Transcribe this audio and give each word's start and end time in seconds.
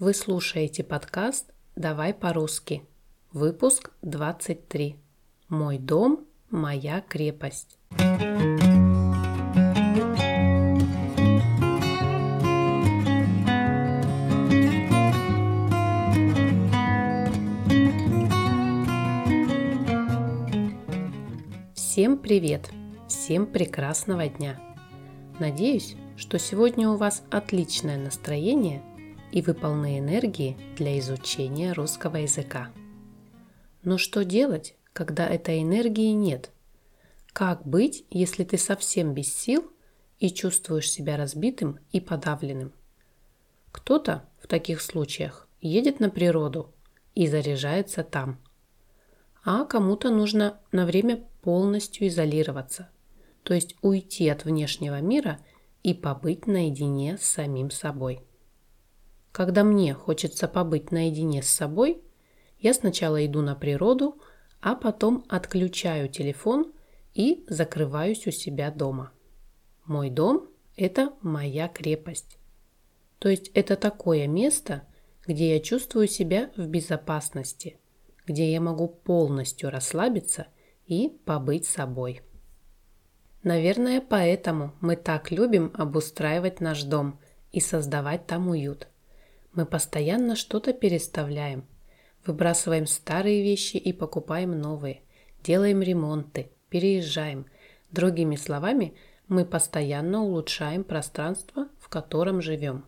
Вы 0.00 0.14
слушаете 0.14 0.84
подкаст 0.84 1.52
«Давай 1.74 2.14
по-русски». 2.14 2.84
Выпуск 3.32 3.90
23. 4.02 4.94
Мой 5.48 5.78
дом, 5.78 6.24
моя 6.50 7.00
крепость. 7.00 7.80
Всем 21.74 22.18
привет! 22.18 22.70
Всем 23.08 23.46
прекрасного 23.46 24.28
дня! 24.28 24.60
Надеюсь, 25.40 25.96
что 26.16 26.38
сегодня 26.38 26.88
у 26.88 26.96
вас 26.96 27.24
отличное 27.32 27.98
настроение 27.98 28.80
и 29.32 29.42
вы 29.42 29.54
полны 29.54 29.98
энергии 29.98 30.56
для 30.76 30.98
изучения 30.98 31.72
русского 31.72 32.16
языка. 32.16 32.72
Но 33.82 33.98
что 33.98 34.24
делать, 34.24 34.74
когда 34.92 35.26
этой 35.26 35.62
энергии 35.62 36.10
нет? 36.12 36.50
Как 37.32 37.66
быть, 37.66 38.04
если 38.10 38.44
ты 38.44 38.58
совсем 38.58 39.14
без 39.14 39.32
сил 39.32 39.70
и 40.18 40.30
чувствуешь 40.30 40.90
себя 40.90 41.16
разбитым 41.16 41.78
и 41.92 42.00
подавленным? 42.00 42.72
Кто-то 43.70 44.28
в 44.42 44.46
таких 44.46 44.80
случаях 44.80 45.48
едет 45.60 46.00
на 46.00 46.10
природу 46.10 46.74
и 47.14 47.26
заряжается 47.26 48.02
там. 48.02 48.38
А 49.44 49.64
кому-то 49.64 50.10
нужно 50.10 50.60
на 50.72 50.84
время 50.84 51.24
полностью 51.42 52.08
изолироваться, 52.08 52.90
то 53.42 53.54
есть 53.54 53.76
уйти 53.82 54.28
от 54.28 54.44
внешнего 54.44 55.00
мира– 55.00 55.38
и 55.82 55.94
побыть 55.94 56.46
наедине 56.46 57.16
с 57.16 57.22
самим 57.22 57.70
собой. 57.70 58.20
Когда 59.32 59.64
мне 59.64 59.94
хочется 59.94 60.48
побыть 60.48 60.90
наедине 60.90 61.42
с 61.42 61.48
собой, 61.48 62.02
я 62.58 62.74
сначала 62.74 63.24
иду 63.24 63.42
на 63.42 63.54
природу, 63.54 64.20
а 64.60 64.74
потом 64.74 65.24
отключаю 65.28 66.08
телефон 66.08 66.72
и 67.14 67.44
закрываюсь 67.48 68.26
у 68.26 68.30
себя 68.30 68.70
дома. 68.70 69.12
Мой 69.84 70.10
дом– 70.10 70.48
это 70.76 71.12
моя 71.22 71.68
крепость. 71.68 72.38
То 73.18 73.28
есть 73.28 73.48
это 73.54 73.76
такое 73.76 74.26
место, 74.26 74.82
где 75.26 75.54
я 75.54 75.60
чувствую 75.60 76.08
себя 76.08 76.50
в 76.56 76.66
безопасности, 76.66 77.78
где 78.26 78.50
я 78.50 78.60
могу 78.60 78.88
полностью 78.88 79.70
расслабиться 79.70 80.46
и 80.86 81.08
побыть 81.24 81.66
собой. 81.66 82.22
Наверное, 83.42 84.00
поэтому 84.00 84.74
мы 84.80 84.96
так 84.96 85.30
любим 85.30 85.72
обустраивать 85.74 86.60
наш 86.60 86.82
дом 86.82 87.20
и 87.52 87.60
создавать 87.60 88.26
там 88.26 88.48
уют. 88.48 88.88
Мы 89.52 89.66
постоянно 89.66 90.36
что-то 90.36 90.72
переставляем, 90.72 91.66
выбрасываем 92.26 92.86
старые 92.86 93.42
вещи 93.42 93.76
и 93.76 93.92
покупаем 93.92 94.58
новые, 94.58 95.02
делаем 95.42 95.82
ремонты, 95.82 96.50
переезжаем. 96.68 97.46
Другими 97.90 98.36
словами, 98.36 98.94
мы 99.28 99.44
постоянно 99.44 100.22
улучшаем 100.22 100.84
пространство, 100.84 101.68
в 101.78 101.88
котором 101.88 102.42
живем. 102.42 102.84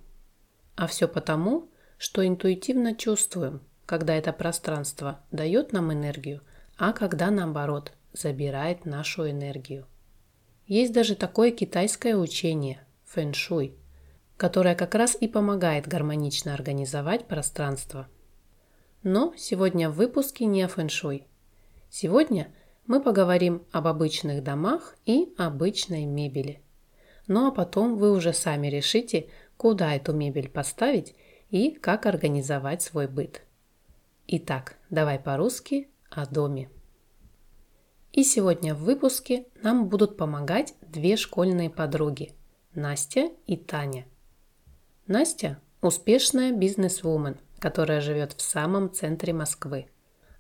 А 0.77 0.87
все 0.87 1.09
потому, 1.09 1.69
что 1.99 2.27
интуитивно 2.27 2.95
чувствуем, 2.95 3.61
когда 3.87 4.15
это 4.15 4.33
пространство 4.33 5.21
дает 5.31 5.73
нам 5.73 5.93
энергию, 5.93 6.43
а 6.77 6.93
когда 6.93 7.31
наоборот 7.31 7.93
забирает 8.13 8.85
нашу 8.85 9.29
энергию. 9.29 9.87
Есть 10.67 10.93
даже 10.93 11.15
такое 11.15 11.51
китайское 11.51 12.17
учение– 12.17 12.85
фэн-шуй, 13.05 13.75
которое 14.41 14.75
как 14.75 14.95
раз 14.95 15.19
и 15.21 15.29
помогает 15.29 15.87
гармонично 15.87 16.55
организовать 16.55 17.27
пространство. 17.29 18.09
Но 19.03 19.35
сегодня 19.37 19.91
в 19.91 19.97
выпуске 19.97 20.47
не 20.47 20.63
о 20.63 20.69
фэн-шуй. 20.69 21.27
Сегодня 21.91 22.51
мы 22.87 23.03
поговорим 23.03 23.67
об 23.71 23.87
обычных 23.87 24.43
домах 24.43 24.97
и 25.05 25.35
обычной 25.37 26.07
мебели. 26.07 26.63
Ну 27.27 27.49
а 27.49 27.51
потом 27.51 27.99
вы 27.99 28.13
уже 28.13 28.33
сами 28.33 28.69
решите, 28.69 29.29
куда 29.59 29.95
эту 29.95 30.15
мебель 30.15 30.49
поставить 30.49 31.15
и 31.51 31.73
как 31.73 32.07
организовать 32.07 32.81
свой 32.81 33.09
быт. 33.09 33.43
Итак, 34.27 34.79
давай 34.89 35.19
по-русски 35.19 35.91
о 36.09 36.25
доме. 36.25 36.71
И 38.13 38.25
сегодня 38.25 38.75
в 38.75 38.85
выпуске 38.85 39.45
нам 39.63 39.91
будут 39.91 40.17
помогать 40.17 40.73
две 40.81 41.19
школьные 41.19 41.69
подруги– 41.69 42.33
Настя 42.75 43.31
и 43.47 43.59
Таня. 43.59 44.07
Настя– 45.11 45.59
успешная 45.83 46.53
бизнес-вумен, 46.53 47.37
которая 47.59 48.01
живет 48.01 48.33
в 48.35 48.41
самом 48.41 48.93
центре 48.93 49.33
Москвы. 49.33 49.89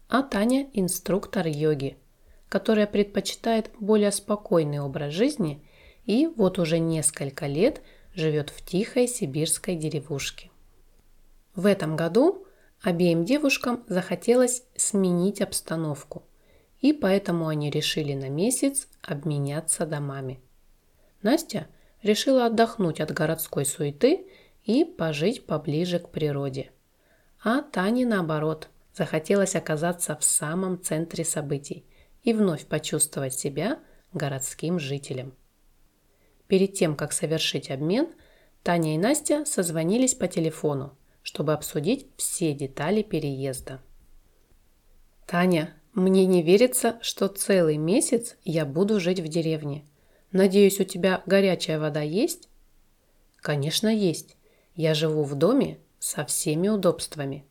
А 0.09 0.23
Таня– 0.23 0.71
инструктор 0.75 1.45
йоги, 1.49 1.97
которая 2.49 2.87
предпочитает 2.87 3.73
более 3.81 4.13
спокойный 4.13 4.79
образ 4.79 5.13
жизни 5.13 5.67
и 6.05 6.29
вот 6.29 6.61
уже 6.61 6.79
несколько 6.79 7.49
лет 7.49 7.83
живет 8.15 8.51
в 8.51 8.65
тихой 8.65 9.09
сибирской 9.09 9.75
деревушке. 9.75 10.53
В 11.57 11.67
этом 11.67 11.97
году 11.97 12.47
обеим 12.81 13.25
девушкам 13.25 13.83
захотелось 13.89 14.63
сменить 14.77 15.41
обстановку– 15.41 16.23
и 16.81 16.93
поэтому 16.93 17.49
они 17.49 17.71
решили 17.71 18.15
на 18.15 18.29
месяц 18.29 18.89
обменяться 19.03 19.85
домами. 19.85 20.41
Настя 21.23 21.67
решила 22.03 22.47
отдохнуть 22.47 23.01
от 23.01 23.11
городской 23.13 23.67
суеты 23.67 24.27
и 24.65 24.85
пожить 24.85 25.47
поближе 25.47 25.99
к 25.99 26.11
природе. 26.11 26.71
А 27.43 27.63
Тане, 27.63 28.07
наоборот, 28.07 28.69
захотелось 28.95 29.57
оказаться 29.57 30.17
в 30.17 30.25
самом 30.25 30.81
центре 30.81 31.25
событий 31.25 31.85
и 32.23 32.33
вновь 32.33 32.67
почувствовать 32.67 33.35
себя 33.35 33.79
городским 34.13 34.79
жителем. 34.79 35.35
Перед 36.49 36.75
тем, 36.75 36.97
как 36.97 37.13
совершить 37.13 37.71
обмен, 37.71 38.09
Таня 38.63 38.95
и 38.95 38.99
Настя 38.99 39.45
созвонились 39.45 40.15
по 40.15 40.29
телефону, 40.29 40.97
чтобы 41.23 41.53
обсудить 41.53 42.09
все 42.17 42.53
детали 42.53 43.03
переезда. 43.03 43.81
«Таня, 45.27 45.75
мне 45.95 46.27
не 46.27 46.43
верится, 46.43 46.99
что 47.03 47.29
целый 47.29 47.77
месяц 47.77 48.37
я 48.45 48.65
буду 48.65 49.01
жить 49.01 49.21
в 49.21 49.29
деревне. 49.29 49.85
Надеюсь, 50.31 50.79
у 50.79 50.85
тебя 50.85 51.23
горячая 51.27 51.81
вода 51.81 52.01
есть? 52.01 52.49
Конечно, 53.37 53.89
есть. 53.89 54.37
Я 54.75 54.95
живу 54.95 55.25
в 55.25 55.35
доме 55.35 55.79
со 55.99 56.25
всеми 56.25 56.69
удобствами. 56.69 57.45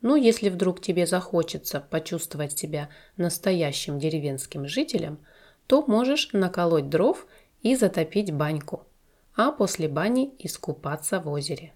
Ну, 0.00 0.14
если 0.14 0.48
вдруг 0.48 0.80
тебе 0.80 1.06
захочется 1.06 1.80
почувствовать 1.80 2.56
себя 2.56 2.88
настоящим 3.16 3.98
деревенским 3.98 4.68
жителем, 4.68 5.18
то 5.66 5.84
можешь 5.86 6.30
наколоть 6.32 6.88
дров 6.88 7.26
и 7.62 7.74
затопить 7.74 8.32
баньку, 8.32 8.86
а 9.34 9.50
после 9.50 9.88
бани 9.88 10.34
искупаться 10.38 11.20
в 11.20 11.28
озере. 11.28 11.72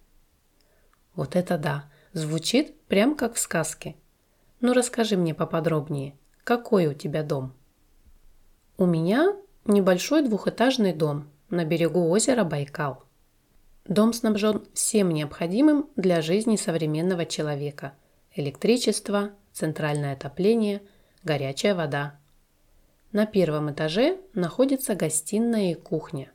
Вот 1.15 1.37
это 1.37 1.59
да, 1.59 1.91
звучит 2.13 2.81
прям 2.87 3.17
как 3.17 3.35
в 3.35 3.41
сказке– 3.41 3.97
ну 4.63 4.75
расскажи 4.75 5.17
мне 5.17 5.35
поподробнее, 5.35 6.15
какой 6.45 6.87
у 6.87 6.95
тебя 6.95 7.25
дом? 7.25 7.53
У 8.79 8.87
меня 8.87 9.37
небольшой 9.65 10.23
двухэтажный 10.23 10.93
дом 10.93 11.29
на 11.51 11.65
берегу 11.65 12.09
озера 12.09 12.45
Байкал. 12.45 13.03
Дом 13.85 14.13
снабжен 14.13 14.65
всем 14.75 15.11
необходимым 15.11 15.91
для 15.97 16.23
жизни 16.23 16.57
современного 16.57 17.27
человека. 17.27 17.95
Электричество, 18.35 19.31
центральное 19.53 20.15
отопление, 20.15 20.83
горячая 21.25 21.75
вода. 21.75 22.19
На 23.11 23.27
первом 23.27 23.71
этаже 23.73 24.19
находится 24.35 24.95
гостиная 24.95 25.73
и 25.73 25.75
кухня, 25.75 26.31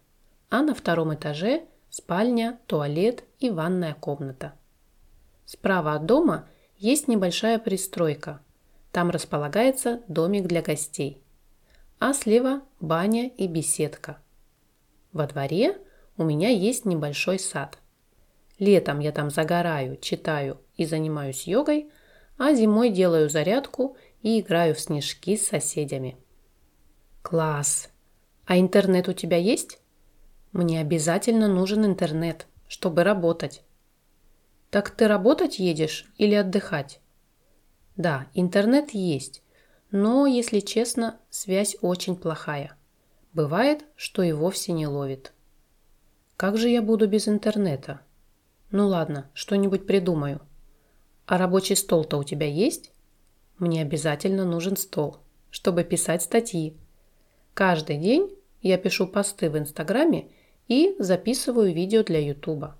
а 0.49 0.61
на 0.61 0.75
втором 0.75 1.13
этаже 1.13 1.63
спальня, 1.89 2.59
туалет 2.67 3.23
и 3.39 3.49
ванная 3.49 3.95
комната. 3.95 4.53
Справа 5.45 5.93
от 5.93 6.05
дома– 6.05 6.47
есть 6.77 7.07
небольшая 7.07 7.57
пристройка. 7.57 8.39
Там 8.91 9.09
располагается 9.09 10.01
домик 10.07 10.45
для 10.45 10.61
гостей. 10.61 11.21
А 11.99 12.13
слева 12.13 12.61
баня 12.79 13.29
и 13.29 13.47
беседка. 13.47 14.19
Во 15.11 15.25
дворе 15.25 15.77
у 16.17 16.23
меня 16.23 16.49
есть 16.49 16.85
небольшой 16.85 17.39
сад. 17.39 17.77
Летом 18.59 18.99
я 18.99 19.11
там 19.11 19.29
загораю, 19.29 19.97
читаю 19.97 20.59
и 20.75 20.85
занимаюсь 20.85 21.47
йогой, 21.47 21.91
а 22.37 22.53
зимой 22.53 22.89
делаю 22.89 23.29
зарядку 23.29 23.97
и 24.21 24.39
играю 24.39 24.73
в 24.73 24.79
снежки 24.79 25.37
с 25.37 25.47
соседями. 25.47 26.17
Класс! 27.21 27.89
А 28.45 28.57
интернет 28.57 29.07
у 29.09 29.13
тебя 29.13 29.37
есть? 29.37 29.79
Мне 30.53 30.79
обязательно 30.81 31.47
нужен 31.47 31.85
интернет, 31.85 32.47
чтобы 32.67 33.03
работать. 33.03 33.63
Так 34.71 34.89
ты 34.89 35.07
работать 35.07 35.59
едешь 35.59 36.11
или 36.17 36.33
отдыхать? 36.33 36.99
Да, 37.95 38.27
интернет 38.33 38.91
есть, 38.91 39.43
но, 39.91 40.25
если 40.25 40.61
честно, 40.61 41.19
связь 41.29 41.77
очень 41.81 42.15
плохая. 42.15 42.75
Бывает, 43.33 43.85
что 43.95 44.23
и 44.23 44.31
вовсе 44.31 44.71
не 44.71 44.87
ловит. 44.87 45.33
Как 46.37 46.55
же 46.55 46.69
я 46.69 46.83
буду 46.83 47.07
без 47.07 47.27
интернета? 47.27 48.01
Ну 48.69 48.87
ладно, 48.87 49.27
что-нибудь 49.33 49.87
придумаю. 49.87 50.39
А 51.25 51.39
рабочий 51.39 51.75
стол-то 51.75 52.17
у 52.17 52.23
тебя 52.23 52.45
есть? 52.45 52.91
Мне 53.57 53.81
обязательно 53.81 54.45
нужен 54.45 54.77
стол, 54.77 55.17
чтобы 55.49 55.83
писать 55.83 56.21
статьи. 56.21 56.77
Каждый 57.55 57.97
день 57.97 58.37
я 58.61 58.77
пишу 58.77 59.07
посты 59.07 59.49
в 59.49 59.57
Инстаграме 59.57 60.29
и 60.67 60.95
записываю 60.99 61.73
видео 61.73 62.03
для 62.03 62.19
Ютуба. 62.19 62.77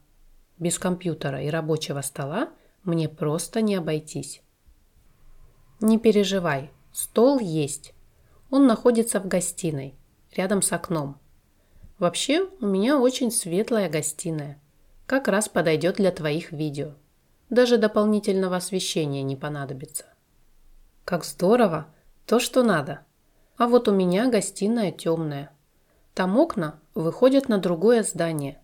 Без 0.59 0.77
компьютера 0.77 1.42
и 1.42 1.50
рабочего 1.50 2.01
стола 2.01 2.50
мне 2.83 3.09
просто 3.09 3.63
не 3.63 3.74
обойтись. 3.74 4.44
Не 5.81 5.98
переживай, 5.98 6.69
стол 6.94 7.39
есть. 7.39 7.95
Он 8.51 8.68
находится 8.68 9.19
в 9.19 9.27
гостиной, 9.27 9.95
рядом 10.36 10.62
с 10.62 10.71
окном. 10.71 11.18
Вообще, 12.00 12.48
у 12.62 12.66
меня 12.66 13.00
очень 13.00 13.32
светлая 13.32 13.90
гостиная. 13.90 14.62
Как 15.08 15.28
раз 15.28 15.50
подойдет 15.50 15.96
для 15.96 16.12
твоих 16.12 16.52
видео. 16.52 16.94
Даже 17.50 17.78
дополнительного 17.78 18.58
освещения 18.58 19.24
не 19.24 19.36
понадобится. 19.36 20.06
Как 21.06 21.24
здорово! 21.26 21.88
То, 22.26 22.40
что 22.40 22.62
надо. 22.62 23.06
А 23.56 23.68
вот 23.68 23.88
у 23.88 23.94
меня 23.94 24.30
гостиная 24.30 24.92
темная. 24.92 25.52
Там 26.14 26.38
окна 26.38 26.80
выходят 26.94 27.48
на 27.48 27.58
другое 27.58 28.04
здание. 28.04 28.60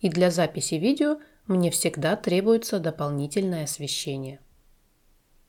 И 0.00 0.08
для 0.08 0.30
записи 0.30 0.76
видео 0.76 1.18
мне 1.46 1.70
всегда 1.70 2.14
требуется 2.14 2.78
дополнительное 2.78 3.64
освещение. 3.64 4.40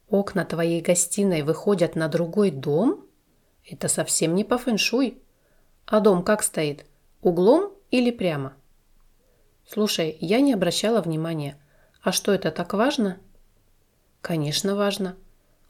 Окна 0.10 0.44
твоей 0.44 0.82
гостиной 0.82 1.44
выходят 1.44 1.96
на 1.96 2.08
другой 2.08 2.50
дом? 2.50 3.06
Это 3.64 3.88
совсем 3.88 4.34
не 4.34 4.44
по 4.44 4.58
фэншуй. 4.58 5.22
А 5.86 6.00
дом 6.00 6.24
как 6.24 6.42
стоит? 6.42 6.86
Углом 7.22 7.74
или 7.92 8.12
прямо? 8.12 8.54
Слушай, 9.68 10.18
я 10.22 10.40
не 10.40 10.54
обращала 10.54 11.02
внимания. 11.02 11.58
А 12.02 12.12
что 12.12 12.34
это 12.34 12.50
так 12.50 12.74
важно? 12.74 13.18
Конечно, 14.22 14.76
важно. 14.76 15.16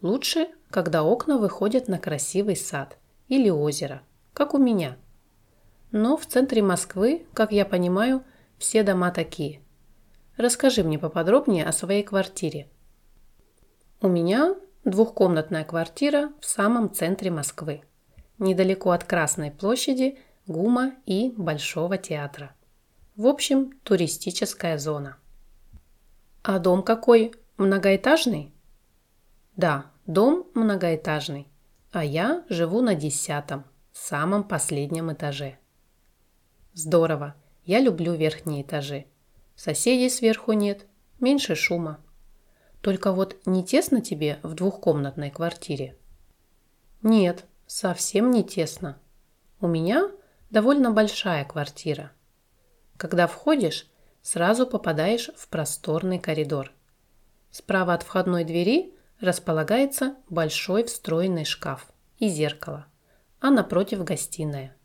Лучше, 0.02 0.48
когда 0.70 1.04
окна 1.04 1.38
выходят 1.38 1.88
на 1.88 1.98
красивый 1.98 2.56
сад 2.56 2.98
или 3.28 3.50
озеро, 3.50 4.02
как 4.34 4.54
у 4.54 4.58
меня. 4.58 4.98
Но 5.92 6.18
в 6.18 6.26
центре 6.26 6.62
Москвы, 6.62 7.26
как 7.34 7.52
я 7.52 7.66
понимаю, 7.66 8.24
все 8.58 8.84
дома 8.84 9.12
такие. 9.12 9.62
Расскажи 10.38 10.84
мне 10.84 11.00
поподробнее 11.00 11.66
о 11.66 11.72
своей 11.72 12.04
квартире. 12.04 12.70
У 14.02 14.08
меня 14.08 14.56
двухкомнатная 14.86 15.66
квартира 15.66 16.32
в 16.40 16.46
самом 16.46 16.94
центре 16.94 17.32
Москвы, 17.32 17.82
недалеко 18.38 18.92
от 18.92 19.04
Красной 19.04 19.52
площади, 19.52 20.18
ГУМа 20.50 20.96
и 21.06 21.32
Большого 21.38 22.00
театра. 22.00 22.56
В 23.16 23.28
общем, 23.28 23.72
туристическая 23.84 24.80
зона. 24.80 25.18
А 26.42 26.58
дом 26.58 26.82
какой? 26.82 27.36
Многоэтажный? 27.58 28.52
Да, 29.56 29.92
дом 30.08 30.48
многоэтажный, 30.56 31.48
а 31.92 32.04
я 32.04 32.44
живу 32.50 32.82
на 32.82 32.96
десятом, 32.96 33.64
самом 33.92 34.44
последнем 34.44 35.14
этаже. 35.14 35.60
Здорово, 36.74 37.36
я 37.66 37.80
люблю 37.80 38.14
верхние 38.16 38.64
этажи. 38.64 39.06
Соседей 39.56 40.10
сверху 40.10 40.54
нет, 40.54 40.88
меньше 41.20 41.54
шума. 41.54 42.00
Только 42.82 43.12
вот 43.12 43.38
не 43.46 43.64
тесно 43.64 44.02
тебе 44.02 44.40
в 44.42 44.56
двухкомнатной 44.56 45.30
квартире? 45.30 45.96
Нет, 47.04 47.46
совсем 47.68 48.32
не 48.32 48.44
тесно. 48.44 48.98
У 49.62 49.68
меня 49.68 50.10
довольно 50.50 50.92
большая 50.92 51.46
квартира. 51.46 52.12
Когда 52.98 53.28
входишь, 53.28 53.88
сразу 54.22 54.68
попадаешь 54.68 55.30
в 55.36 55.48
просторный 55.48 56.20
коридор. 56.20 56.72
Справа 57.52 57.94
от 57.94 58.04
входной 58.04 58.44
двери 58.44 58.94
располагается 59.20 60.16
большой 60.30 60.84
встроенный 60.84 61.46
шкаф 61.46 61.88
и 62.18 62.28
зеркало, 62.28 62.86
а 63.40 63.50
напротив 63.50 64.04
гостиная. 64.04 64.76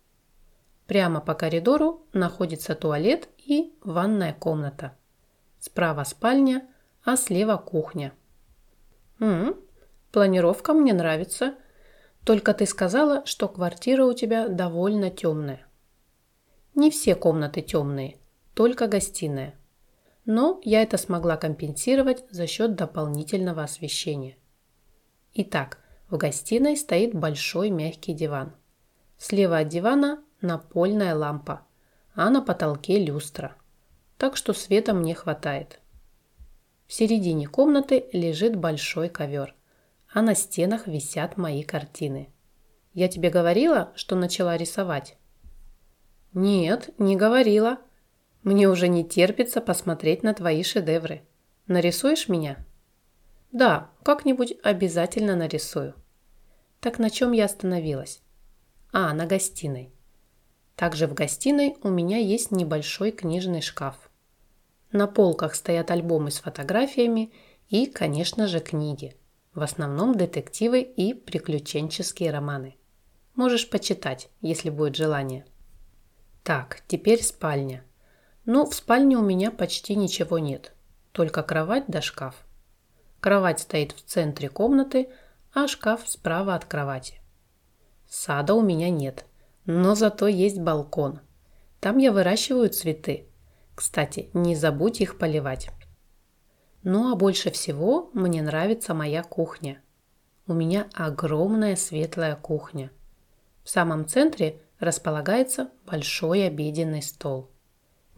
Прямо 0.86 1.20
по 1.20 1.34
коридору 1.34 2.06
находится 2.12 2.74
туалет 2.74 3.28
и 3.38 3.74
ванная 3.82 4.32
комната. 4.32 4.96
Справа 5.58 6.04
спальня– 6.04 6.66
а 7.04 7.16
слева 7.16 7.56
кухня. 7.56 8.12
М 9.20 9.56
планировка 10.10 10.72
мне 10.72 10.92
нравится. 10.92 11.54
Только 12.24 12.54
ты 12.54 12.66
сказала, 12.66 13.24
что 13.26 13.48
квартира 13.48 14.04
у 14.06 14.14
тебя 14.14 14.48
довольно 14.48 15.10
темная. 15.10 15.66
Не 16.74 16.90
все 16.90 17.14
комнаты 17.14 17.60
темные, 17.60 18.16
только 18.54 18.86
гостиная. 18.86 19.54
Но 20.24 20.60
я 20.64 20.82
это 20.82 20.96
смогла 20.96 21.36
компенсировать 21.36 22.24
за 22.30 22.46
счет 22.46 22.76
дополнительного 22.76 23.62
освещения. 23.62 24.38
Итак, 25.34 25.78
в 26.08 26.16
гостиной 26.16 26.76
стоит 26.76 27.14
большой 27.14 27.70
мягкий 27.70 28.14
диван. 28.14 28.54
Слева 29.18 29.58
от 29.58 29.68
дивана 29.68 30.22
напольная 30.40 31.14
лампа, 31.14 31.66
а 32.14 32.30
на 32.30 32.40
потолке 32.40 32.98
люстра. 33.04 33.54
Так 34.16 34.36
что 34.36 34.54
света 34.54 34.94
мне 34.94 35.14
хватает. 35.14 35.80
В 36.86 36.92
середине 36.92 37.46
комнаты 37.48 38.06
лежит 38.12 38.56
большой 38.56 39.08
ковер, 39.08 39.54
а 40.14 40.22
на 40.22 40.36
стенах 40.36 40.86
висят 40.86 41.36
мои 41.36 41.64
картины. 41.64 42.28
Я 42.92 43.08
тебе 43.08 43.30
говорила, 43.30 43.92
что 43.96 44.14
начала 44.14 44.56
рисовать? 44.56 45.18
Нет, 46.32 46.90
не 46.98 47.16
говорила. 47.16 47.78
Мне 48.44 48.68
уже 48.68 48.86
не 48.86 49.04
терпится 49.04 49.60
посмотреть 49.60 50.22
на 50.22 50.32
твои 50.32 50.62
шедевры. 50.62 51.26
Нарисуешь 51.66 52.28
меня? 52.28 52.64
Да, 53.50 53.90
как-нибудь 54.04 54.54
обязательно 54.62 55.34
нарисую. 55.34 55.94
Так 56.78 57.00
на 57.00 57.10
чем 57.10 57.32
я 57.32 57.46
остановилась? 57.46 58.22
А, 58.92 59.12
на 59.14 59.26
гостиной. 59.26 59.92
Также 60.76 61.08
в 61.08 61.14
гостиной 61.14 61.76
у 61.82 61.88
меня 61.88 62.18
есть 62.18 62.52
небольшой 62.52 63.10
книжный 63.10 63.62
шкаф. 63.62 63.96
На 64.92 65.08
полках 65.08 65.56
стоят 65.56 65.90
альбомы 65.90 66.30
с 66.30 66.38
фотографиями 66.38 67.32
и, 67.68 67.86
конечно 67.86 68.46
же, 68.46 68.60
книги. 68.60 69.16
В 69.54 69.62
основном 69.62 70.16
детективы 70.16 70.82
и 70.82 71.14
приключенческие 71.14 72.32
романы. 72.32 72.76
Можешь 73.36 73.70
почитать, 73.70 74.28
если 74.40 74.68
будет 74.68 74.96
желание. 74.96 75.46
Так, 76.42 76.82
теперь 76.88 77.22
спальня. 77.22 77.84
Ну, 78.44 78.66
в 78.66 78.74
спальне 78.74 79.16
у 79.16 79.22
меня 79.22 79.50
почти 79.50 79.94
ничего 79.94 80.38
нет. 80.38 80.72
Только 81.12 81.42
кровать 81.42 81.84
да 81.86 82.02
шкаф. 82.02 82.34
Кровать 83.20 83.60
стоит 83.60 83.92
в 83.92 84.02
центре 84.02 84.48
комнаты, 84.48 85.08
а 85.52 85.68
шкаф 85.68 86.02
справа 86.06 86.56
от 86.56 86.64
кровати. 86.64 87.20
Сада 88.08 88.54
у 88.54 88.62
меня 88.62 88.90
нет, 88.90 89.24
но 89.66 89.94
зато 89.94 90.26
есть 90.26 90.58
балкон. 90.58 91.20
Там 91.80 91.98
я 91.98 92.12
выращиваю 92.12 92.70
цветы. 92.70 93.28
Кстати, 93.74 94.30
не 94.34 94.56
забудь 94.56 95.00
их 95.00 95.16
поливать. 95.16 95.70
Ну 96.84 97.10
а 97.10 97.16
больше 97.16 97.50
всего 97.50 98.10
мне 98.12 98.42
нравится 98.42 98.92
моя 98.92 99.22
кухня. 99.22 99.80
У 100.46 100.52
меня 100.52 100.86
огромная 100.92 101.76
светлая 101.76 102.36
кухня. 102.36 102.90
В 103.62 103.70
самом 103.70 104.06
центре 104.06 104.60
располагается 104.78 105.70
большой 105.86 106.46
обеденный 106.46 107.00
стол. 107.00 107.50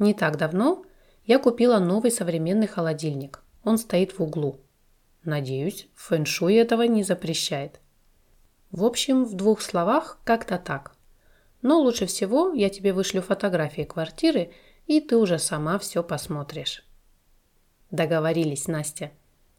Не 0.01 0.15
так 0.15 0.37
давно 0.37 0.85
я 1.27 1.39
купила 1.39 1.79
новый 1.79 2.11
современный 2.11 2.67
холодильник. 2.67 3.41
Он 3.63 3.79
стоит 3.79 4.19
в 4.19 4.23
углу. 4.23 4.59
Надеюсь, 5.23 5.89
фэншуй 5.95 6.55
этого 6.55 6.83
не 6.83 7.05
запрещает. 7.05 7.81
В 8.73 8.85
общем, 8.85 9.25
в 9.25 9.35
двух 9.35 9.61
словах 9.61 10.19
как-то 10.25 10.59
так. 10.59 10.97
Но 11.63 11.79
лучше 11.81 12.07
всего 12.07 12.53
я 12.53 12.69
тебе 12.69 12.93
вышлю 12.93 13.23
фотографии 13.23 13.83
квартиры 13.83 14.51
и 14.89 15.01
ты 15.01 15.17
уже 15.17 15.39
сама 15.39 15.79
все 15.79 16.03
посмотришь. 16.03 16.85
Договорились, 17.91 18.69
Настя. 18.69 19.13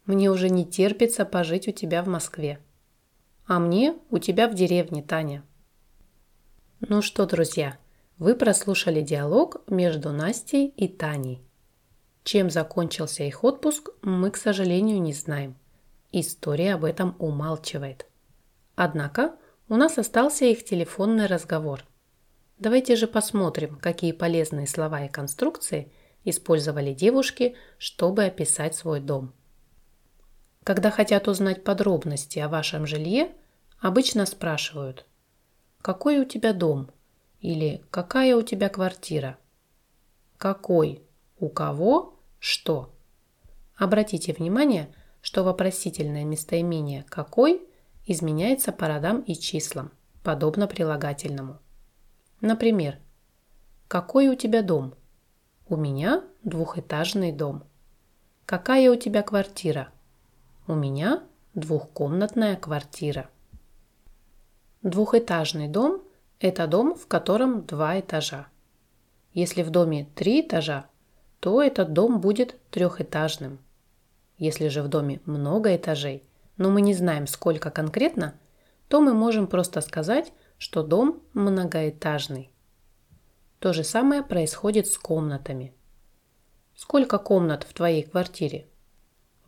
Мне 0.06 0.30
уже 0.30 0.48
не 0.48 0.64
терпится 0.64 1.24
пожить 1.24 1.68
у 1.68 1.72
тебя 1.72 2.02
в 2.02 2.08
Москве. 2.08 2.60
А 3.46 3.58
мне 3.58 3.96
у 4.10 4.18
тебя 4.18 4.48
в 4.48 4.54
деревне, 4.54 5.02
Таня. 5.02 5.42
Ну 6.80 7.02
что, 7.02 7.26
друзья, 7.26 7.78
вы 8.18 8.34
прослушали 8.34 9.00
диалог 9.00 9.62
между 9.68 10.12
Настей 10.12 10.68
и 10.68 10.88
Таней. 10.88 11.42
Чем 12.24 12.50
закончился 12.50 13.24
их 13.24 13.44
отпуск, 13.44 13.90
мы, 14.02 14.30
к 14.30 14.36
сожалению, 14.36 15.00
не 15.00 15.12
знаем. 15.12 15.56
История 16.12 16.74
об 16.74 16.84
этом 16.84 17.16
умалчивает. 17.18 18.06
Однако 18.76 19.34
у 19.68 19.76
нас 19.76 19.98
остался 19.98 20.44
их 20.44 20.64
телефонный 20.64 21.26
разговор– 21.26 21.84
Давайте 22.58 22.96
же 22.96 23.06
посмотрим, 23.06 23.76
какие 23.76 24.10
полезные 24.10 24.66
слова 24.66 25.04
и 25.04 25.08
конструкции 25.08 25.92
использовали 26.30 26.92
девушки, 26.92 27.56
чтобы 27.78 28.24
описать 28.24 28.74
свой 28.74 29.00
дом. 29.00 29.32
Когда 30.64 30.90
хотят 30.90 31.28
узнать 31.28 31.64
подробности 31.64 32.38
о 32.38 32.48
вашем 32.48 32.86
жилье, 32.86 33.32
обычно 33.80 34.26
спрашивают 34.26 35.06
«Какой 35.80 36.18
у 36.18 36.24
тебя 36.24 36.52
дом?» 36.52 36.90
или 37.40 37.82
«Какая 37.90 38.36
у 38.36 38.42
тебя 38.42 38.68
квартира?» 38.68 39.38
«Какой?» 40.36 41.02
«У 41.38 41.48
кого?» 41.48 42.18
что. 42.38 42.92
Обратите 43.76 44.32
внимание, 44.32 44.94
что 45.20 45.44
вопросительное 45.44 46.24
местоимение 46.24 47.04
«какой» 47.08 47.62
изменяется 48.06 48.72
по 48.72 48.88
родам 48.88 49.20
и 49.20 49.34
числам, 49.34 49.92
подобно 50.22 50.66
прилагательному. 50.66 51.58
Например, 52.40 52.98
«Какой 53.88 54.28
у 54.28 54.34
тебя 54.34 54.62
дом?» 54.62 54.94
«У 55.70 55.76
меня 55.76 56.24
двухэтажный 56.44 57.30
дом». 57.30 57.62
«Какая 58.46 58.90
у 58.90 58.96
тебя 58.96 59.22
квартира?» 59.22 59.88
«У 60.66 60.74
меня 60.74 61.22
двухкомнатная 61.52 62.56
квартира». 62.56 63.28
Двухэтажный 64.82 65.68
дом– 65.68 66.02
это 66.40 66.66
дом, 66.66 66.94
в 66.94 67.06
котором 67.06 67.66
два 67.66 68.00
этажа. 68.00 68.46
Если 69.34 69.62
в 69.62 69.68
доме 69.68 70.08
три 70.14 70.40
этажа, 70.40 70.86
то 71.38 71.62
этот 71.62 71.92
дом 71.92 72.20
будет 72.20 72.56
трехэтажным. 72.70 73.58
Если 74.38 74.68
же 74.68 74.82
в 74.82 74.88
доме 74.88 75.20
много 75.26 75.76
этажей, 75.76 76.24
но 76.56 76.70
мы 76.70 76.80
не 76.80 76.94
знаем, 76.94 77.26
сколько 77.26 77.70
конкретно, 77.70 78.32
то 78.88 79.02
мы 79.02 79.12
можем 79.12 79.46
просто 79.46 79.82
сказать, 79.82 80.32
что 80.56 80.82
дом 80.82 81.22
многоэтажный. 81.34 82.50
То 83.60 83.72
же 83.72 83.82
самое 83.82 84.22
происходит 84.22 84.86
с 84.86 84.96
комнатами. 84.96 85.74
Сколько 86.76 87.18
комнат 87.18 87.64
в 87.64 87.72
твоей 87.72 88.04
квартире? 88.04 88.68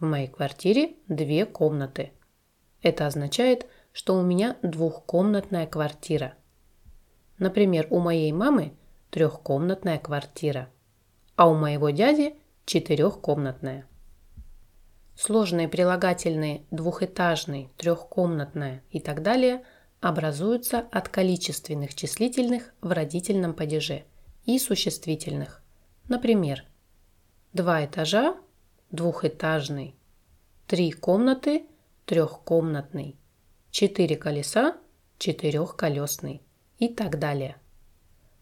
В 0.01 0.05
моей 0.05 0.27
квартире 0.27 0.97
две 1.07 1.47
комнаты. 1.47 2.13
Это 2.83 3.07
означает, 3.07 3.67
что 3.93 4.17
у 4.17 4.23
меня 4.23 4.57
двухкомнатная 4.63 5.67
квартира. 5.69 6.35
Например, 7.39 7.87
у 7.91 8.01
моей 8.01 8.33
мамы 8.33 8.73
трехкомнатная 9.11 9.99
квартира, 9.99 10.71
а 11.37 11.49
у 11.49 11.55
моего 11.55 11.91
дяди 11.91 12.35
четырехкомнатная. 12.67 13.87
Сложные 15.17 15.69
прилагательные 15.69 16.65
двухэтажный, 16.73 17.71
трехкомнатная 17.77 18.83
и 18.91 18.99
так 18.99 19.23
далее 19.23 19.65
образуются 20.01 20.81
от 20.81 21.09
количественных 21.09 21.95
числительных 21.95 22.73
в 22.81 22.91
родительном 22.93 23.55
падеже 23.55 24.05
и 24.45 24.59
существительных. 24.59 25.63
Например, 26.09 26.65
два 27.53 27.85
этажа– 27.85 28.37
двухэтажный, 28.91 29.95
три 30.67 30.91
комнаты– 30.93 31.67
трехкомнатный, 32.07 33.17
четыре 33.71 34.17
колеса– 34.17 34.77
четырехколесный 35.19 36.43
и 36.79 36.89
так 36.89 37.19
далее. 37.19 37.57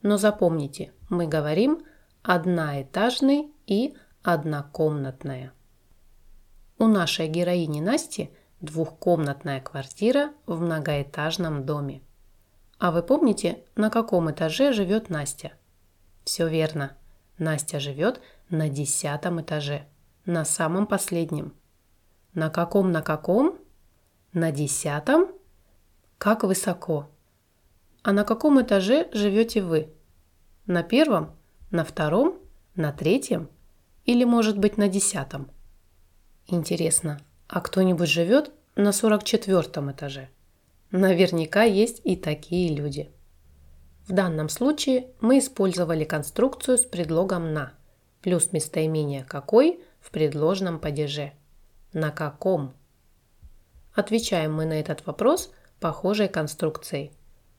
Но 0.00 0.16
запомните, 0.16 0.92
мы 1.10 1.26
говорим 1.26 1.84
одноэтажный 2.22 3.52
и 3.66 3.94
однокомнатная. 4.22 5.52
У 6.78 6.86
нашей 6.86 7.26
героини 7.26 7.80
Насти 7.80 8.30
двухкомнатная 8.60 9.60
квартира 9.60 10.32
в 10.46 10.60
многоэтажном 10.60 11.64
доме. 11.64 12.02
А 12.78 12.90
вы 12.90 13.02
помните, 13.02 13.64
на 13.76 13.90
каком 13.90 14.30
этаже 14.30 14.72
живет 14.72 15.10
Настя? 15.10 15.52
Все 16.24 16.48
верно. 16.48 16.96
Настя 17.38 17.80
живет 17.80 18.20
на 18.50 18.68
десятом 18.68 19.40
этаже, 19.40 19.86
на 20.26 20.44
самом 20.44 20.86
последнем. 20.86 21.54
На 22.34 22.50
каком, 22.50 22.92
на 22.92 23.02
каком? 23.02 23.58
На 24.32 24.52
десятом? 24.52 25.28
Как 26.18 26.42
высоко? 26.42 27.08
А 28.02 28.12
на 28.12 28.24
каком 28.24 28.60
этаже 28.60 29.08
живете 29.12 29.62
вы? 29.62 29.92
На 30.66 30.82
первом? 30.82 31.36
На 31.70 31.84
втором? 31.84 32.38
На 32.74 32.92
третьем? 32.92 33.48
Или, 34.04 34.24
может 34.24 34.58
быть, 34.58 34.76
на 34.76 34.88
десятом? 34.88 35.50
Интересно, 36.46 37.20
а 37.48 37.60
кто-нибудь 37.60 38.08
живет 38.08 38.52
на 38.76 38.92
44 38.92 39.62
этаже? 39.90 40.28
Наверняка 40.90 41.64
есть 41.64 42.00
и 42.04 42.16
такие 42.16 42.74
люди. 42.74 43.10
В 44.06 44.12
данном 44.12 44.48
случае 44.48 45.08
мы 45.20 45.38
использовали 45.38 46.04
конструкцию 46.04 46.78
с 46.78 46.84
предлогом 46.84 47.52
«на» 47.52 47.74
плюс 48.22 48.52
местоимение 48.52 49.24
«какой» 49.24 49.80
в 50.00 50.10
предложном 50.10 50.78
падеже. 50.78 51.32
На 51.92 52.10
каком? 52.10 52.74
Отвечаем 53.94 54.54
мы 54.54 54.64
на 54.64 54.80
этот 54.80 55.04
вопрос 55.06 55.52
похожей 55.80 56.28
конструкцией. 56.28 57.12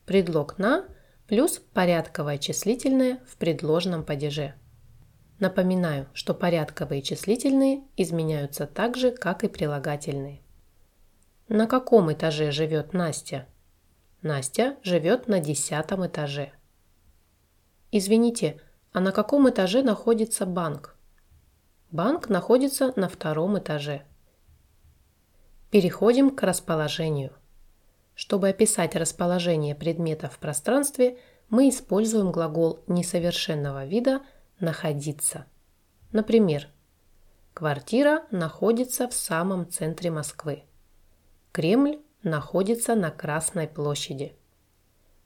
Предлог 0.05 0.57
«на» 0.57 0.85
плюс 1.27 1.61
порядковое 1.73 2.39
числительное 2.39 3.19
в 3.27 3.37
предложном 3.37 4.03
падеже. 4.03 4.55
Напоминаю, 5.39 6.07
что 6.13 6.33
порядковые 6.33 7.01
числительные 7.01 7.83
изменяются 7.95 8.67
так 8.67 8.97
же, 8.97 9.11
как 9.11 9.45
и 9.45 9.47
прилагательные. 9.47 10.41
На 11.47 11.65
каком 11.65 12.11
этаже 12.11 12.51
живет 12.51 12.91
Настя? 12.91 13.47
Настя 14.21 14.75
живет 14.83 15.29
на 15.29 15.39
десятом 15.39 16.05
этаже. 16.05 16.51
Извините, 17.91 18.59
а 18.91 18.99
на 18.99 19.13
каком 19.13 19.49
этаже 19.49 19.81
находится 19.81 20.45
банк? 20.45 20.97
Банк 21.89 22.27
находится 22.27 22.91
на 22.97 23.07
втором 23.07 23.57
этаже. 23.57 24.03
Переходим 25.71 26.31
к 26.31 26.43
расположению. 26.43 27.31
Чтобы 28.13 28.49
описать 28.49 28.95
расположение 28.97 29.73
предмета 29.73 30.27
в 30.27 30.37
пространстве, 30.37 31.17
мы 31.47 31.69
используем 31.69 32.33
глагол 32.33 32.83
несовершенного 32.87 33.85
вида– 33.85 34.19
находиться. 34.59 35.45
Например, 36.11 36.67
квартира 37.53 38.25
находится 38.31 39.07
в 39.07 39.13
самом 39.13 39.69
центре 39.69 40.11
Москвы. 40.11 40.63
Кремль 41.51 41.99
находится 42.23 42.95
на 42.95 43.11
Красной 43.11 43.67
площади. 43.67 44.35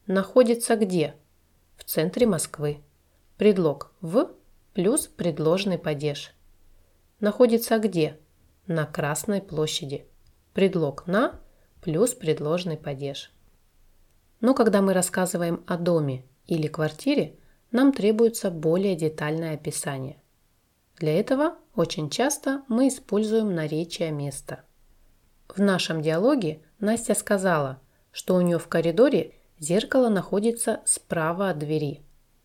Находится 0.07 0.75
где? 0.75 1.15
В 1.77 1.83
центре 1.83 2.27
Москвы. 2.27 2.83
Предлог 3.37 3.91
«в» 4.01 4.31
плюс 4.73 5.07
предложный 5.07 5.77
падеж. 5.77 6.33
Находится 7.19 7.79
где? 7.79 8.19
На 8.67 8.85
Красной 8.85 9.41
площади. 9.41 10.07
Предлог 10.53 11.07
«на» 11.07 11.39
плюс 11.81 12.13
предложный 12.13 12.77
падеж. 12.77 13.31
Но 14.39 14.53
когда 14.53 14.81
мы 14.81 14.93
рассказываем 14.93 15.63
о 15.67 15.77
доме 15.77 16.25
или 16.47 16.67
квартире, 16.67 17.37
нам 17.73 17.91
требуется 17.91 18.49
более 18.49 18.95
детальное 18.95 19.55
описание. 19.55 20.17
Для 20.97 21.19
этого 21.19 21.57
очень 21.75 22.09
часто 22.09 22.63
мы 22.69 22.87
используем 22.87 23.53
наречие 23.53 24.11
места. 24.11 24.63
В 25.49 25.59
нашем 25.59 26.01
диалоге 26.01 26.61
Настя 26.79 27.15
сказала, 27.15 27.81
что 28.11 28.35
у 28.35 28.41
нее 28.41 28.59
в 28.59 28.67
коридоре 28.67 29.33
зеркало 29.59 30.09
находится 30.09 30.81
справа 30.85 31.49
от 31.49 31.57
двери, 31.59 32.01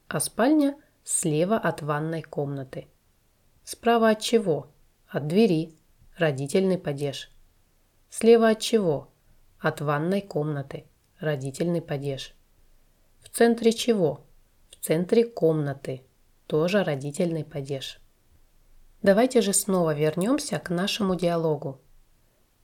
а 0.09 0.19
спальня 0.19 0.77
слева 1.05 1.57
от 1.57 1.83
ванной 1.83 2.23
комнаты. 2.23 2.89
Справа 3.65 4.11
от 4.11 4.21
чего? 4.21 4.69
От 5.09 5.27
двери. 5.27 5.75
Родительный 6.17 6.79
падеж. 6.79 7.31
Слева 8.11 8.49
от 8.49 8.61
чего? 8.61 9.09
От 9.61 9.81
ванной 9.81 10.23
комнаты. 10.23 10.87
Родительный 11.21 11.83
падеж. 11.83 12.35
В 13.21 13.29
центре 13.29 13.73
чего? 13.73 14.25
Центре 14.89 15.27
комнаты, 15.27 16.01
тоже 16.47 16.83
родительный 16.83 17.45
падеж. 17.45 18.01
Давайте 19.03 19.43
же 19.43 19.53
снова 19.53 19.93
вернемся 19.93 20.59
к 20.59 20.71
нашему 20.71 21.15
диалогу. 21.15 21.79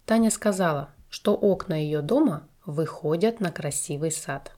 Таня 0.06 0.30
сказала, 0.30 0.94
что 1.10 1.34
окна 1.34 1.74
ее 1.74 2.00
дома 2.00 2.48
выходят 2.64 3.40
на 3.40 3.52
красивый 3.52 4.10
сад. 4.10 4.52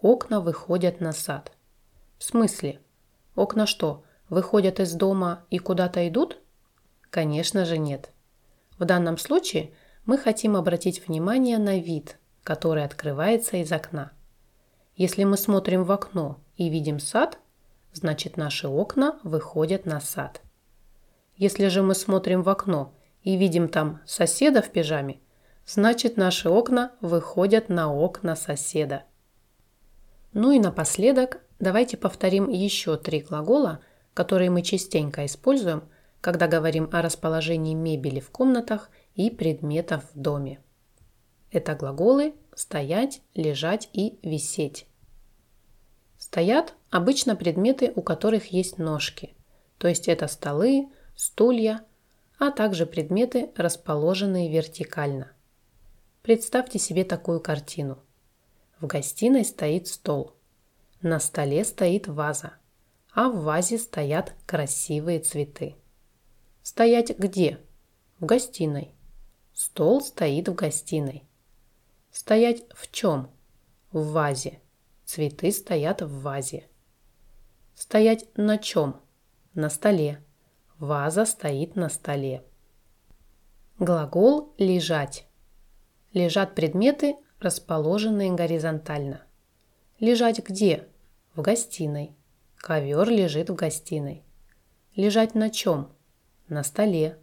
Окна 0.00 0.40
выходят 0.40 1.02
на 1.02 1.12
сад. 1.12 1.52
В 2.16 2.24
смысле? 2.24 2.80
Окна 3.34 3.66
что, 3.66 4.02
выходят 4.30 4.80
из 4.80 4.94
дома 4.94 5.44
и 5.50 5.58
куда-то 5.58 6.08
идут? 6.08 6.38
Конечно 7.10 7.66
же 7.66 7.76
нет. 7.76 8.10
В 8.78 8.86
данном 8.86 9.18
случае 9.18 9.74
мы 10.06 10.16
хотим 10.16 10.56
обратить 10.56 11.06
внимание 11.06 11.58
на 11.58 11.78
вид, 11.78 12.18
который 12.42 12.86
открывается 12.86 13.58
из 13.58 13.70
окна. 13.70 14.12
Если 15.00 15.24
мы 15.24 15.38
смотрим 15.38 15.84
в 15.84 15.92
окно 15.92 16.38
и 16.58 16.68
видим 16.68 17.00
сад, 17.00 17.38
значит 17.94 18.36
наши 18.36 18.68
окна 18.68 19.18
выходят 19.22 19.86
на 19.86 19.98
сад. 19.98 20.42
Если 21.36 21.68
же 21.68 21.80
мы 21.80 21.94
смотрим 21.94 22.42
в 22.42 22.50
окно 22.50 22.92
и 23.22 23.38
видим 23.38 23.70
там 23.70 24.02
соседа 24.04 24.60
в 24.60 24.68
пижаме, 24.68 25.18
значит 25.64 26.18
наши 26.18 26.50
окна 26.50 26.92
выходят 27.00 27.70
на 27.70 27.90
окна 27.90 28.36
соседа. 28.36 29.04
Ну 30.34 30.52
и 30.52 30.58
напоследок 30.58 31.40
давайте 31.60 31.96
повторим 31.96 32.50
еще 32.50 32.98
три 32.98 33.20
глагола, 33.20 33.80
которые 34.12 34.50
мы 34.50 34.60
частенько 34.60 35.24
используем, 35.24 35.84
когда 36.20 36.46
говорим 36.46 36.90
о 36.92 37.00
расположении 37.00 37.72
мебели 37.72 38.20
в 38.20 38.28
комнатах 38.28 38.90
и 39.14 39.30
предметов 39.30 40.04
в 40.12 40.20
доме. 40.20 40.60
Это 41.50 41.74
глаголы 41.74 42.34
«стоять», 42.54 43.22
«лежать» 43.34 43.88
и 43.94 44.18
«висеть». 44.22 44.86
Стоят 46.30 46.74
обычно 46.90 47.34
предметы, 47.34 47.92
у 47.96 48.02
которых 48.02 48.52
есть 48.52 48.78
ножки, 48.78 49.34
то 49.78 49.88
есть 49.88 50.06
это 50.06 50.28
столы, 50.28 50.88
стулья, 51.16 51.84
а 52.38 52.52
также 52.52 52.86
предметы, 52.86 53.50
расположенные 53.56 54.48
вертикально. 54.48 55.32
Представьте 56.22 56.78
себе 56.78 57.02
такую 57.02 57.40
картину. 57.40 57.98
В 58.78 58.86
гостиной 58.86 59.44
стоит 59.44 59.88
стол. 59.88 60.36
На 61.02 61.18
столе 61.18 61.64
стоит 61.64 62.06
ваза, 62.06 62.52
а 63.12 63.28
в 63.28 63.42
вазе 63.42 63.76
стоят 63.76 64.32
красивые 64.46 65.18
цветы. 65.18 65.74
Стоять 66.62 67.18
где? 67.18 67.58
В 68.20 68.26
гостиной. 68.26 68.92
Стол 69.52 70.00
стоит 70.00 70.48
в 70.48 70.54
гостиной. 70.54 71.24
Стоять 72.12 72.62
в 72.72 72.88
чем? 72.92 73.32
В 73.90 74.12
вазе. 74.12 74.60
Цветы 75.12 75.50
стоят 75.50 76.02
в 76.02 76.20
вазе. 76.20 76.68
Стоять 77.74 78.26
на 78.36 78.58
чем? 78.58 79.00
На 79.54 79.68
столе. 79.68 80.22
Ваза 80.78 81.24
стоит 81.24 81.74
на 81.74 81.88
столе. 81.88 82.44
Глагол 83.80 84.54
«лежать». 84.56 85.26
Лежат 86.12 86.54
предметы, 86.54 87.16
расположенные 87.40 88.30
горизонтально. 88.30 89.22
Лежать 89.98 90.46
где? 90.46 90.86
В 91.34 91.42
гостиной. 91.42 92.14
Ковер 92.56 93.08
лежит 93.08 93.50
в 93.50 93.56
гостиной. 93.56 94.22
Лежать 94.94 95.34
на 95.34 95.50
чем? 95.50 95.88
На 96.46 96.62
столе. 96.62 97.18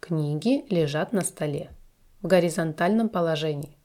Книги 0.00 0.64
лежат 0.70 1.12
на 1.12 1.20
столе. 1.20 1.72
В 2.22 2.26
горизонтальном 2.26 3.10
положении. 3.10 3.76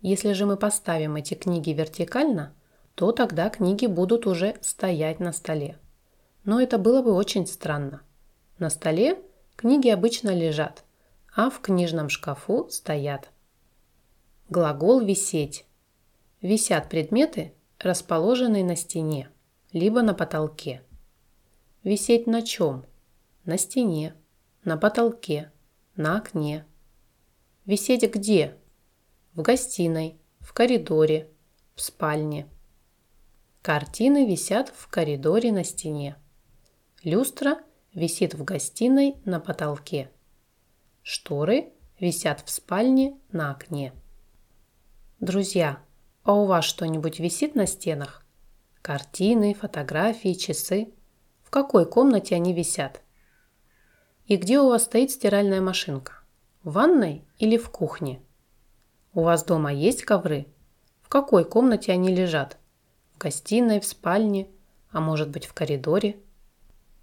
Если 0.00 0.32
же 0.32 0.46
мы 0.46 0.56
поставим 0.56 1.14
эти 1.14 1.34
книги 1.34 1.70
вертикально, 1.70 2.56
то 2.94 3.12
тогда 3.12 3.50
книги 3.50 3.86
будут 3.86 4.26
уже 4.26 4.56
стоять 4.60 5.20
на 5.20 5.32
столе. 5.32 5.78
Но 6.44 6.60
это 6.60 6.78
было 6.78 7.02
бы 7.02 7.12
очень 7.12 7.46
странно. 7.46 8.02
На 8.58 8.70
столе 8.70 9.18
книги 9.56 9.88
обычно 9.88 10.30
лежат, 10.30 10.84
а 11.34 11.50
в 11.50 11.60
книжном 11.60 12.08
шкафу 12.08 12.68
стоят. 12.70 13.30
Глагол 14.48 15.00
«висеть». 15.00 15.64
Висят 16.42 16.88
предметы, 16.88 17.54
расположенные 17.78 18.64
на 18.64 18.74
стене, 18.74 19.30
либо 19.72 20.02
на 20.02 20.12
потолке. 20.12 20.82
Висеть 21.84 22.26
на 22.26 22.42
чем? 22.42 22.84
На 23.44 23.56
стене, 23.56 24.14
на 24.64 24.76
потолке, 24.76 25.52
на 25.96 26.18
окне. 26.18 26.64
Висеть 27.64 28.02
где? 28.12 28.56
В 29.34 29.42
гостиной, 29.42 30.16
в 30.40 30.52
коридоре, 30.52 31.28
в 31.74 31.80
спальне. 31.80 32.48
Картины 33.62 34.26
висят 34.28 34.70
в 34.76 34.88
коридоре 34.88 35.52
на 35.52 35.62
стене. 35.62 36.16
Люстра 37.04 37.58
висит 37.94 38.34
в 38.34 38.42
гостиной 38.42 39.14
на 39.24 39.38
потолке. 39.38 40.10
Шторы 41.04 41.72
висят 42.00 42.40
в 42.44 42.50
спальне 42.50 43.16
на 43.30 43.52
окне. 43.52 43.92
Друзья, 45.20 45.78
а 46.24 46.34
у 46.34 46.46
вас 46.46 46.64
что-нибудь 46.64 47.20
висит 47.20 47.54
на 47.54 47.68
стенах? 47.68 48.26
Картины, 48.82 49.54
фотографии, 49.54 50.32
часы? 50.32 50.92
В 51.44 51.50
какой 51.50 51.88
комнате 51.88 52.34
они 52.34 52.52
висят? 52.52 53.00
И 54.26 54.38
где 54.38 54.58
у 54.58 54.70
вас 54.70 54.82
стоит 54.82 55.12
стиральная 55.12 55.60
машинка? 55.60 56.14
В 56.64 56.72
ванной 56.72 57.24
или 57.38 57.56
в 57.56 57.70
кухне? 57.70 58.20
У 59.14 59.22
вас 59.22 59.44
дома 59.44 59.72
есть 59.72 60.02
ковры? 60.02 60.48
В 61.00 61.08
какой 61.08 61.44
комнате 61.44 61.92
они 61.92 62.12
лежат? 62.12 62.58
Гостиной, 63.22 63.78
в 63.78 63.84
спальне, 63.84 64.48
а 64.90 65.00
может 65.00 65.28
быть 65.30 65.46
в 65.46 65.54
коридоре? 65.54 66.16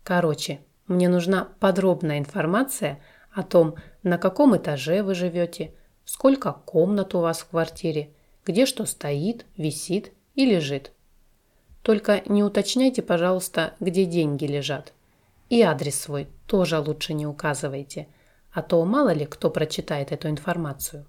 Короче, 0.03 0.59
мне 0.85 1.07
нужна 1.07 1.47
подробная 1.61 2.19
информация 2.19 2.99
о 3.31 3.43
том, 3.43 3.75
на 4.03 4.17
каком 4.17 4.57
этаже 4.57 5.01
вы 5.01 5.15
живете, 5.15 5.73
сколько 6.03 6.51
комнат 6.51 7.15
у 7.15 7.19
вас 7.21 7.39
в 7.39 7.47
квартире, 7.47 8.09
где 8.45 8.65
что 8.65 8.85
стоит, 8.85 9.45
висит 9.55 10.11
и 10.35 10.45
лежит. 10.45 10.91
Только 11.83 12.21
не 12.25 12.43
уточняйте, 12.43 13.01
пожалуйста, 13.01 13.75
где 13.79 14.03
деньги 14.03 14.43
лежат. 14.43 14.91
И 15.49 15.61
адрес 15.61 16.01
свой 16.01 16.27
тоже 16.47 16.79
лучше 16.79 17.13
не 17.13 17.27
указывайте, 17.27 18.09
а 18.51 18.61
то 18.61 18.83
мало 18.83 19.13
ли 19.13 19.25
кто 19.25 19.49
прочитает 19.49 20.11
эту 20.11 20.27
информацию. 20.27 21.05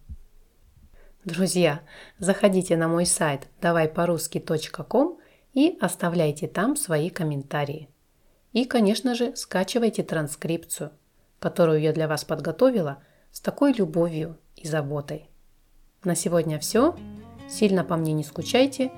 Друзья, 1.24 1.82
заходите 2.18 2.78
на 2.78 2.88
мой 2.88 3.04
сайт 3.04 3.48
давайпорусски.ком 3.60 5.18
и 5.52 5.76
оставляйте 5.78 6.48
там 6.48 6.76
свои 6.76 7.10
комментарии. 7.10 7.90
И, 8.54 8.64
конечно 8.64 9.14
же, 9.14 9.36
скачивайте 9.36 10.02
транскрипцию, 10.02 10.92
которую 11.38 11.82
я 11.82 11.92
для 11.92 12.08
вас 12.08 12.24
подготовила 12.24 13.02
с 13.32 13.40
такой 13.40 13.74
любовью 13.74 14.38
и 14.56 14.66
заботой. 14.66 15.28
На 16.04 16.14
сегодня 16.14 16.58
все. 16.58 16.96
Сильно 17.50 17.84
по 17.84 17.96
мне 17.96 18.14
не 18.14 18.24
скучайте. 18.24 18.90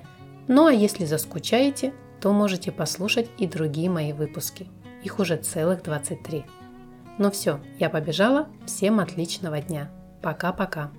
Ну 0.46 0.66
а 0.66 0.72
если 0.72 1.04
заскучаете, 1.04 1.92
то 2.20 2.32
можете 2.32 2.70
послушать 2.70 3.28
и 3.38 3.48
другие 3.48 3.90
мои 3.90 4.12
выпуски. 4.12 4.68
Их 5.02 5.18
уже 5.18 5.38
целых 5.38 5.82
23. 5.82 6.44
Ну 7.18 7.30
все, 7.32 7.60
я 7.80 7.90
побежала. 7.90 8.48
Всем 8.64 9.00
отличного 9.00 9.60
дня. 9.60 9.90
Пока-пока. 10.22 10.92